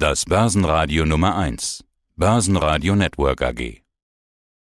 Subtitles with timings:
[0.00, 1.84] Das Börsenradio Nummer 1.
[2.14, 3.82] Börsenradio Network AG.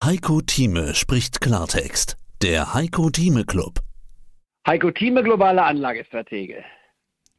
[0.04, 2.16] Heiko Thieme spricht Klartext.
[2.40, 3.80] Der Heiko Thieme Club.
[4.64, 6.62] Heiko Thieme, globale Anlagestratege.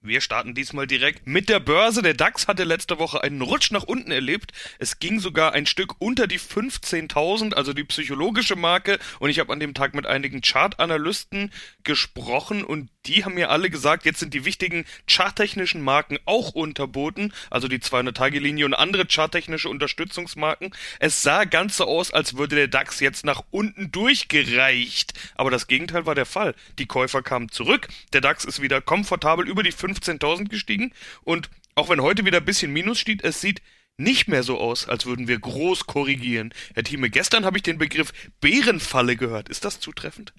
[0.02, 2.02] Wir starten diesmal direkt mit der Börse.
[2.02, 4.52] Der DAX hatte letzte Woche einen Rutsch nach unten erlebt.
[4.78, 9.00] Es ging sogar ein Stück unter die 15.000, also die psychologische Marke.
[9.20, 11.50] Und ich habe an dem Tag mit einigen Chartanalysten
[11.84, 17.34] gesprochen und die haben mir alle gesagt, jetzt sind die wichtigen charttechnischen Marken auch unterboten,
[17.50, 20.74] also die 200-Tage-Linie und andere charttechnische Unterstützungsmarken.
[21.00, 25.14] Es sah ganz so aus, als würde der DAX jetzt nach unten durchgereicht.
[25.36, 26.56] Aber das Gegenteil war der Fall.
[26.80, 27.88] Die Käufer kamen zurück.
[28.14, 30.94] Der DAX ist wieder komfortabel über die 15.000 gestiegen
[31.24, 33.62] und auch wenn heute wieder ein bisschen Minus steht, es sieht
[33.98, 36.54] nicht mehr so aus, als würden wir groß korrigieren.
[36.74, 39.50] Herr Thieme, gestern habe ich den Begriff Bärenfalle gehört.
[39.50, 40.34] Ist das zutreffend?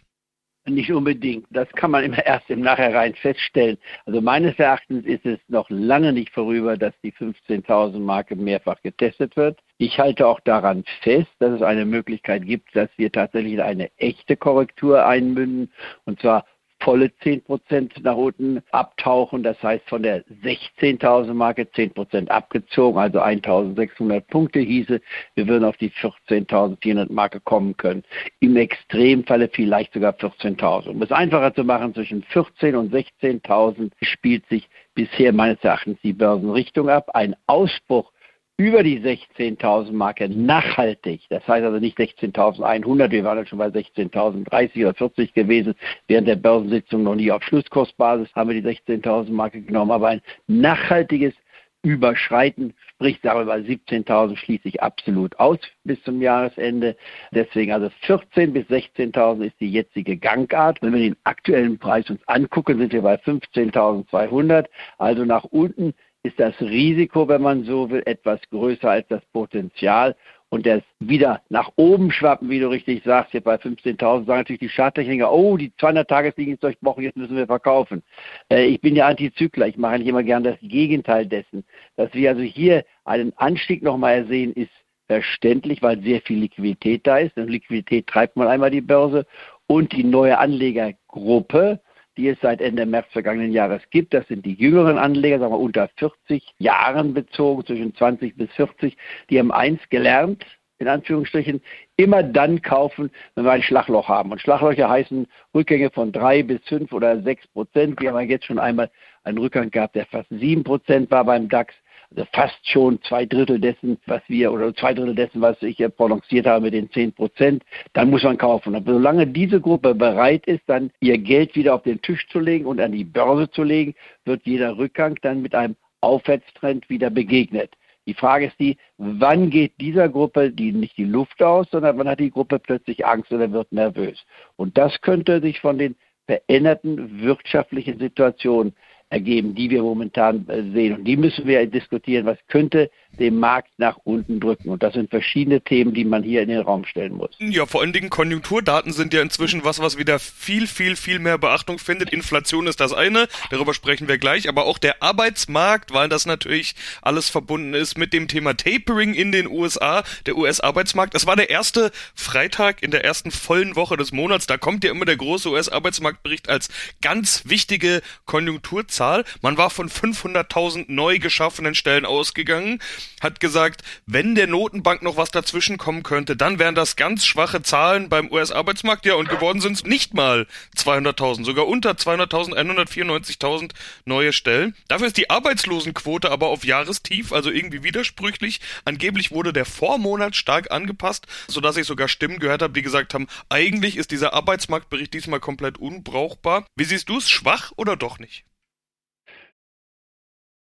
[0.68, 1.46] Nicht unbedingt.
[1.50, 3.78] Das kann man immer erst im Nachhinein feststellen.
[4.04, 9.36] Also meines Erachtens ist es noch lange nicht vorüber, dass die 15.000 Marke mehrfach getestet
[9.36, 9.60] wird.
[9.78, 13.90] Ich halte auch daran fest, dass es eine Möglichkeit gibt, dass wir tatsächlich in eine
[13.98, 15.70] echte Korrektur einmünden.
[16.04, 16.45] Und zwar
[16.80, 19.43] volle 10% nach unten abtauchen.
[19.43, 25.01] Das heißt, von der 16.000 Marke 10% abgezogen, also 1.600 Punkte hieße,
[25.35, 28.04] wir würden auf die 14.400 Marke kommen können.
[28.41, 30.88] Im Extremfalle vielleicht sogar 14.000.
[30.88, 36.13] Um es einfacher zu machen, zwischen 14.000 und 16.000 spielt sich bisher meines Erachtens die
[36.13, 37.10] Börsenrichtung ab.
[37.15, 38.13] Ein Ausbruch
[38.59, 43.66] über die 16.000 Marke nachhaltig, das heißt also nicht 16.100, wir waren ja schon bei
[43.66, 45.74] 16.030 oder 40 gewesen,
[46.09, 50.23] während der Börsensitzung noch nie auf Schlusskursbasis haben wir die 16.000 Marke genommen, aber ein
[50.46, 51.35] nachhaltiges
[51.82, 56.96] Überschreiten, sprich sagen wir mal 17.000 schließe ich absolut aus bis zum Jahresende.
[57.30, 60.82] Deswegen also 14.000 bis 16.000 ist die jetzige Gangart.
[60.82, 64.66] Wenn wir den aktuellen Preis uns angucken, sind wir bei 15.200.
[64.98, 65.94] Also nach unten
[66.27, 70.16] ist das Risiko, wenn man so will, etwas größer als das Potenzial.
[70.49, 74.60] Und das wieder nach oben schwappen, wie du richtig sagst, hier bei 15.000 sagen natürlich
[74.60, 78.03] die Charttechniker, oh, die 200-Tageslinie ist durchbrochen, jetzt müssen wir verkaufen.
[78.48, 81.65] Äh, ich bin ja Antizykler, ich mache eigentlich immer gern das Gegenteil dessen.
[81.97, 84.70] Dass wir also hier einen Anstieg nochmal sehen, ist
[85.09, 87.36] verständlich, weil sehr viel Liquidität da ist.
[87.36, 89.26] Und Liquidität treibt man einmal die Börse.
[89.66, 91.81] Und die neue Anlegergruppe,
[92.16, 94.15] die es seit Ende März vergangenen Jahres gibt.
[94.15, 98.97] Das sind die jüngeren Anleger, sagen wir unter 40 Jahren bezogen, zwischen 20 bis 40.
[99.31, 100.44] Die haben eins gelernt,
[100.78, 101.62] in Anführungsstrichen,
[101.97, 104.32] immer dann kaufen, wenn wir ein Schlagloch haben.
[104.32, 108.00] Und Schlaglöcher heißen Rückgänge von drei bis fünf oder sechs Prozent.
[108.00, 108.91] Wir haben jetzt schon einmal
[109.25, 111.75] einen Rückgang gehabt, der fast sieben Prozent war beim DAX
[112.10, 115.88] also fast schon zwei Drittel dessen, was wir, oder zwei Drittel dessen, was ich ja
[115.88, 118.74] prononciert habe mit den zehn Prozent, dann muss man kaufen.
[118.74, 122.66] Und solange diese Gruppe bereit ist, dann ihr Geld wieder auf den Tisch zu legen
[122.66, 123.94] und an die Börse zu legen,
[124.24, 127.72] wird jeder Rückgang dann mit einem Aufwärtstrend wieder begegnet.
[128.06, 132.08] Die Frage ist die, wann geht dieser Gruppe die, nicht die Luft aus, sondern wann
[132.08, 134.24] hat die Gruppe plötzlich Angst oder wird nervös.
[134.54, 135.96] Und das könnte sich von den
[136.26, 138.74] veränderten wirtschaftlichen Situationen
[139.08, 140.96] ergeben, die wir momentan äh, sehen.
[140.96, 144.68] Und die müssen wir diskutieren, was könnte den Markt nach unten drücken.
[144.68, 147.30] Und das sind verschiedene Themen, die man hier in den Raum stellen muss.
[147.38, 151.38] Ja, vor allen Dingen Konjunkturdaten sind ja inzwischen was, was wieder viel, viel, viel mehr
[151.38, 152.12] Beachtung findet.
[152.12, 156.74] Inflation ist das eine, darüber sprechen wir gleich, aber auch der Arbeitsmarkt, weil das natürlich
[157.00, 161.14] alles verbunden ist mit dem Thema Tapering in den USA, der US-Arbeitsmarkt.
[161.14, 164.46] Es war der erste Freitag in der ersten vollen Woche des Monats.
[164.46, 166.68] Da kommt ja immer der große US-Arbeitsmarktbericht als
[167.00, 168.95] ganz wichtige Konjunkturzahl.
[169.42, 172.80] Man war von 500.000 neu geschaffenen Stellen ausgegangen
[173.20, 177.62] hat gesagt, wenn der Notenbank noch was dazwischen kommen könnte, dann wären das ganz schwache
[177.62, 179.06] Zahlen beim US-Arbeitsmarkt.
[179.06, 180.46] Ja, und geworden sind es nicht mal
[180.76, 183.72] 200.000, sogar unter 200.000, 194.000
[184.04, 184.74] neue Stellen.
[184.88, 188.60] Dafür ist die Arbeitslosenquote aber auf Jahrestief, also irgendwie widersprüchlich.
[188.84, 193.26] Angeblich wurde der Vormonat stark angepasst, sodass ich sogar Stimmen gehört habe, die gesagt haben,
[193.48, 196.66] eigentlich ist dieser Arbeitsmarktbericht diesmal komplett unbrauchbar.
[196.76, 198.44] Wie siehst du es, schwach oder doch nicht?